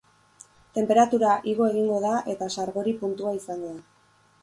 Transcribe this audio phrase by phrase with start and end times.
[0.77, 3.89] Tenperatura igo egingo da eta sargori puntua izango da.